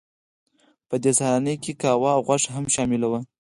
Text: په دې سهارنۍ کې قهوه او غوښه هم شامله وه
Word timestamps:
په 0.89 0.95
دې 1.03 1.11
سهارنۍ 1.19 1.55
کې 1.63 1.71
قهوه 1.81 2.09
او 2.15 2.21
غوښه 2.27 2.49
هم 2.55 2.65
شامله 2.75 3.07
وه 3.11 3.19